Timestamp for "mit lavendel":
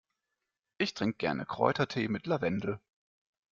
2.07-2.79